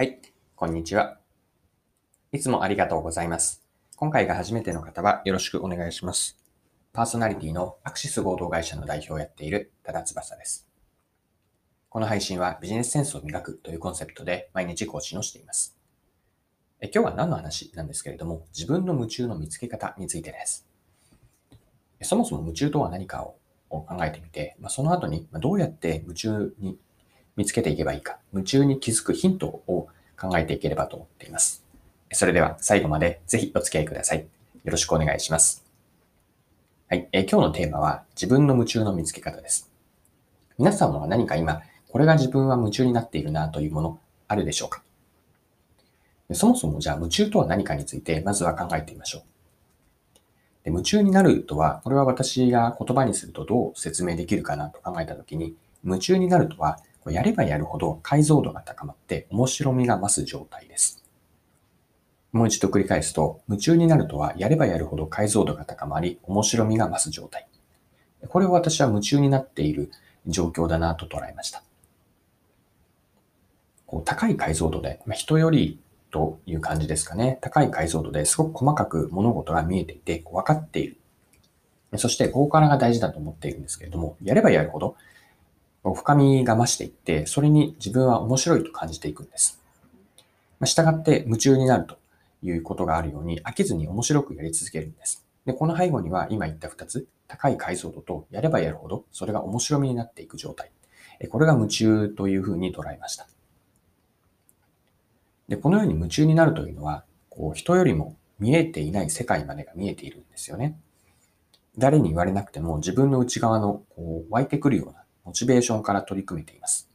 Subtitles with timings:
[0.00, 0.18] はい、
[0.56, 1.18] こんにちは。
[2.32, 3.62] いつもありがとうございます。
[3.96, 6.38] 今回が初めての方はよろしくお願いします。
[6.94, 10.66] パーソナリティのアクシス合同会社の代表をやっている多田翼です。
[11.90, 15.76] この配信はビジネスセンスを磨くというコンセプトで毎日更新をしています。
[16.80, 20.66] え今日は何の話なんですけれども、自分の夢中の見つけ方についてです。
[22.00, 23.36] そもそも夢中とは何かを
[23.68, 26.78] 考えてみて、まあ、その後にどうやって夢中に
[27.36, 29.88] 見つけていけばいいか、夢中に気づくヒントを
[30.18, 31.64] 考えていければと思っています。
[32.12, 34.20] それでは最後までぜひお付き合いください。
[34.20, 34.26] よ
[34.64, 35.64] ろしくお願いします。
[36.88, 39.70] はい、え今日のテーマは自分の夢中の見つけ方です。
[40.58, 44.82] 皆さんは何か今、これが自分は夢中になっているなというものあるでしょうか？
[46.32, 49.22] そもそもじゃあ夢中とは何かについてまずは考えてみましょう。
[50.64, 61.02] で夢中になるとは、これは私が言葉にするとどう説明できるかなと考えたときに、夢中になるとは、やればやるほど解像度が高まって面白みが増す状態です。
[62.32, 67.48] もう一度繰り返すと、夢中になるとは、やればやるほど解像度が高まり、面白みが増す状態。
[68.28, 69.90] これを私は夢中になっている
[70.26, 71.64] 状況だなと捉えました。
[73.86, 75.80] こう高い解像度で、まあ、人より
[76.12, 77.38] という感じですかね。
[77.40, 80.98] 高い解像度ですごく細かく物事が見えていて、分かっている。
[81.96, 84.94] そして、ここからが大事だと思っているんですけれども、やればやるほど、
[85.82, 89.60] 深みが増していって、それに自分は面白いと感じていくんです。
[90.58, 91.96] まあ、従って夢中になると
[92.42, 95.24] いうことがあるように、飽きずに面白くやり続けるんです。
[95.46, 100.70] で、この背後には今言った2つ、高い解像度とやればやるほど、それが面白みになっていく状態。
[101.30, 103.26] これが夢中というふうに捉えました。
[105.48, 110.78] で、このように夢中になるというのは、こう人よりも見えていない世界までが見えているんですよね。
[111.78, 116.88] 誰に言われなくても自分の内側のこう湧いてくるようなモチベーションから取り組めています。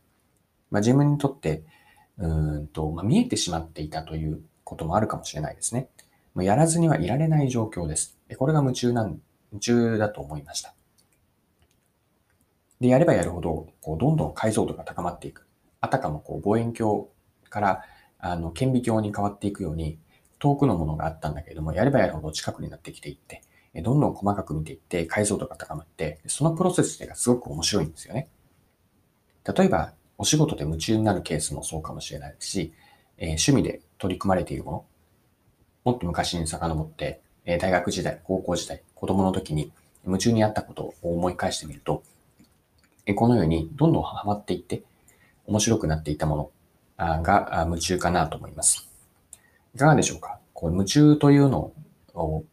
[0.71, 1.63] まあ、自分にとって、
[2.17, 5.89] うんと、まあ、見えてしまっていたということもあるかもしれないですね。
[6.33, 8.17] まあ、やらずにはいられない状況です。
[8.37, 10.73] これが夢中なん、夢中だと思いました。
[12.79, 15.47] で、やればやるほど、こう、どんどん解像度が高まっていく。
[15.81, 17.05] あたかもこう、望遠鏡
[17.49, 17.83] から
[18.27, 19.99] あの、顕微鏡に変わっていくように、
[20.39, 23.41] 遠くのものがあったんだけれども、やればやるほど近くになってきていって、
[23.81, 28.27] どんどん細かく見ていって、解像度が高まって、そのプロセスがすごく面白いんですよね。
[29.43, 32.73] 例えば、お仕事で夢中になるケースもそうかもしれないし、
[33.17, 34.85] えー、趣味で取り組まれているもの、
[35.83, 39.71] もっと昔に遡って、え、大学時代、高校時代、子供の時に
[40.05, 42.01] 夢中にあったことを思い返してみると、
[43.05, 44.83] え、このようにどんどんハマっていって、
[45.45, 46.51] 面白くなっていたも
[46.97, 48.89] のが夢中かなと思います。
[49.75, 50.39] いかがでしょうか？
[50.53, 51.71] こう夢中というの
[52.13, 52.45] を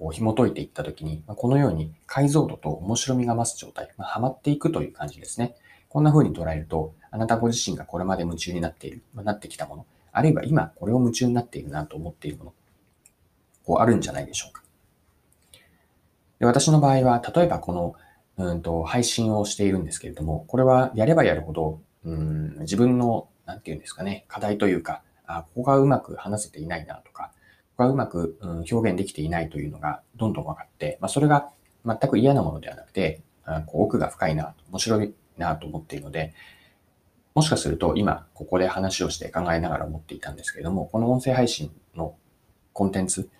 [0.00, 5.54] こう紐解いていったときに、このように解像度と面白みが増す状態、まあ、ハマっていくという感じですね。
[5.90, 12.54] こんな風に捉えると、あなたご自身がこれまで夢中になっている、まあ、なってきたもの、あるいは今これを夢中になっているなと思っているもの、
[13.66, 14.62] こうあるんじゃないでしょうか。
[16.38, 17.94] で私の場合は、例えばこの
[18.38, 27.32] うんと配信をしているんですけれども、これはやればやるほど、うん自分のなんて言うんですかね、課題というか、あここがうまく話せていないなとか、
[27.80, 28.38] こがうまく、
[28.70, 31.50] 表現できていないというのがどんどん分かって、まあ、それが
[31.86, 33.22] 全く嫌なものではなくて、
[33.66, 36.34] こう奥が深いな、面白いなと思っているので、
[37.34, 42.16] もしかすると今ここで話をして考えながら思っていたんですけれども、この音声配信の
[42.72, 43.30] コンテンツ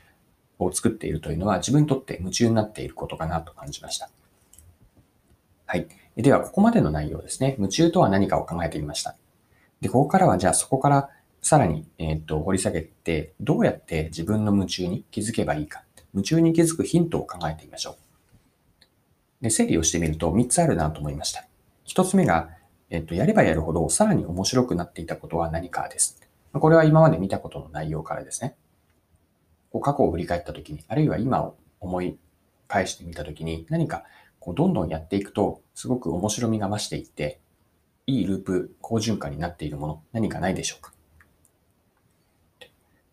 [0.59, 4.11] を作っているというのは自分にとって夢中になっていることかなと感じました。
[5.67, 5.87] はい。
[6.17, 7.55] では、ここまでの内容ですね。
[7.59, 9.17] 夢中とは何かを考えてみました。
[9.81, 11.11] で、ここからはじゃあそこから
[11.43, 15.85] さらに、えっ、と、掘り下げて、どうやって自分の夢中に気づけばいいか。
[16.13, 17.97] 夢中に気づくヒントを考えてみましょ
[19.41, 19.45] う。
[19.45, 21.47] で、整理をしてみると3つあるなと思いました。
[21.87, 22.51] 1つ目が、
[22.91, 26.21] えっ、と、やればやるほどさらに面白くなっていたことは何かです。
[26.53, 28.57] これは今まで見たことの内容からですね。
[29.71, 32.19] こう過去を振り返ったときに、あるいは今を思い
[32.69, 34.05] 返してみたときに、何か
[34.41, 37.41] こうどんどんやっていくと、すごく面白みが増していって、
[38.07, 40.93] いいループ、好循環になっているもの、何かないでしょうか。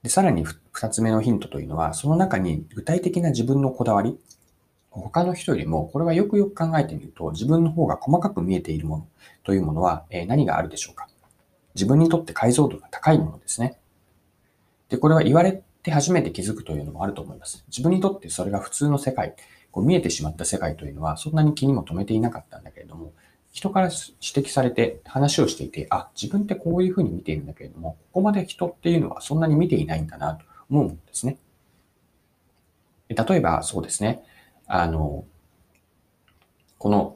[0.08, 4.18] でさらに二つ目のヒントというのは、その中に具体的な自分のこだわり、
[4.90, 9.08] 他の人よりも、これはよくよく考えてみると、自分の方が細かく見えているもの
[9.44, 11.10] というものは、え何があるでしょうか。
[11.76, 13.78] 自分にとって解像度が高いものですね。
[14.88, 17.66] で、これは言われて初めて気づくというのもあると思います。
[17.68, 19.36] 自分にとってそれが普通の世界、
[19.72, 23.12] こう見えてしまった世界というのは、そんなに気にも留めていなかったんだけれども、
[23.52, 31.38] 人から指摘されて話をしていて、あ、自分ってこういうふうに見ているんだけれども、ここまで人っていうのはそんなに見ていないんだなと思うんですね。
[33.10, 34.24] 例えばそうですね、
[34.68, 35.26] あの、
[36.78, 37.16] この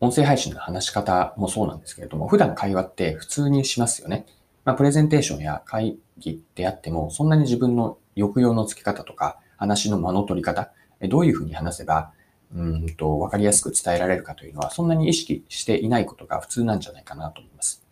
[0.00, 4.26] 音声配信の話し方もそうなんですけれども、普段会話って普通にしますよね。
[4.64, 10.72] まあ、プレゼンテーションや会議であっても、そんなに自分の抑揚のつけ方とか、話の間の取り方、
[11.08, 12.12] どういうふうに話せば、
[12.54, 17.84] うんと、わかりやすく伝えられるかというのは、そんなに意識していないことが普通なんじゃないかなと思います。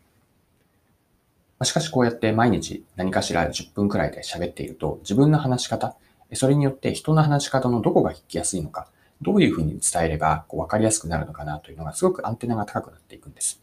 [1.65, 5.97] しかしこうやって毎日何かしら10分くらいで喋っていると、自分の話し方、
[6.35, 8.89] それによって人の話し方のどこが聞きやすいのか、
[9.21, 13.61] どういうふうに伝えればこう分かりやすくなるのかなというのがすごくアンテナが高くなっていくんです。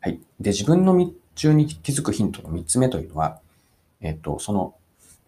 [0.00, 0.20] はい。
[0.40, 0.94] で、自分の
[1.34, 3.40] 中に気づくヒントの3つ目というのは、
[4.00, 4.74] えっと、その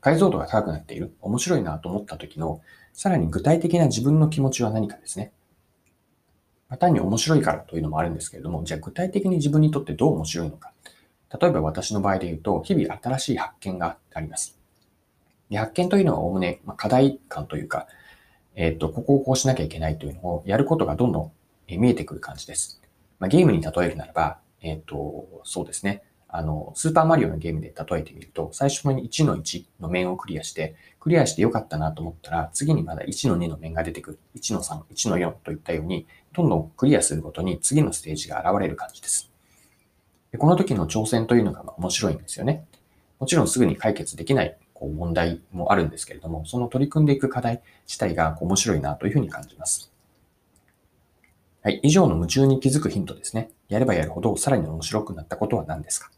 [0.01, 2.61] 解像度が高くなっている、面白いなと思った時の、
[2.97, 5.31] さらに具体的な自分の気持ちは何かですね。
[6.71, 10.73] ま単に面白いからというのもあるんですけれども、じゃあ具体的に自分にとってどう面白いのか。
[11.39, 14.59] 例えば私の場合で言うと、日々新しい発見があります。
[15.51, 17.87] で発見というのはおおむね、ま課題感というか、
[18.55, 21.33] えっ、と、ここをこうしなきゃいけないというのをやることがどんどん
[21.69, 22.81] 見えてくる感じです。
[23.19, 26.03] まあ、ゲームに例えるならば、えっ、と、そうですね。
[26.29, 34.19] あの、スーパーマリオのゲームで例えてみると、最初に1の1の面をクリアして、クリアしてよかったなと思ったら、次にまだ1の2の面が出てくる。
[34.37, 39.31] 1の3、1の4といったように、どんどんクリアするごとに次のステージが現れる感じです。
[40.33, 42.67] でこの時の挑戦というのが面白いんですよね。
[43.19, 49.93] もちろんすぐに解決できないこう問題もあるんですけれども、その取り組んでいく課題自体が面白いなというふうに感じます。
[51.63, 51.81] はい。
[51.83, 53.51] 以上の夢中に気づくヒントですね。
[53.69, 56.11] やればやるほどさらに面白くなったことは何ですか？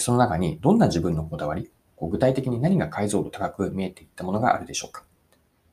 [0.00, 5.04] その中にどんな自分のこだわり、具体的に何が解像度高く見えていったものがあるでしょうか？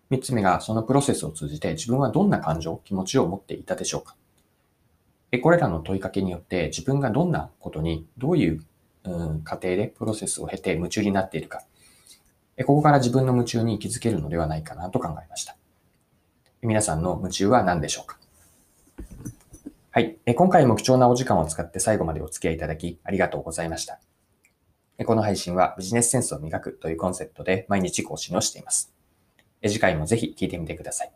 [0.10, 4.16] 三つ目が、そのプロセスを通じて自分はどんな感情、気持ちを持っていたでしょうか？
[5.42, 8.62] これらの問いかけによって自分がどんなことに、どういう、
[9.44, 11.64] 過程でプロセスを経て夢中になっているか、
[12.60, 15.58] ここから自分の夢中に気づけるのではないかなと考えました。
[16.62, 18.18] 皆さんの夢中は何でしょうか？
[19.92, 20.18] はい。
[20.36, 24.00] 今回も貴重なお時間を使って最後までお付き合いいただきありがとうございました。
[25.04, 28.94] この配信はビジネスセンスを磨くというコンセプトで毎日更新をしています。
[29.62, 31.12] 次回もぜひ聞いてみてください。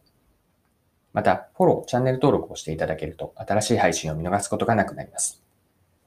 [1.13, 5.41] また、フォロー、チャンネル登録をしていただけると新しい配信を見逃すことがなくなります。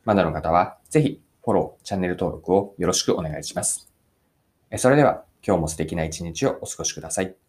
[0.04, 3.90] まだの方はぜひフォロー、チャンネル登録をよろしくお願いします。
[4.76, 7.41] それでは今日も素敵な一日をお過ごしください。